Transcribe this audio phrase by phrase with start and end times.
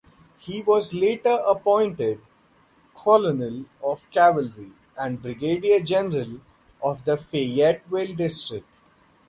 [0.39, 2.19] He was later appointed
[2.97, 6.39] Colonel of Cavalry and Brigadier General
[6.81, 8.77] of the Fayetteville District.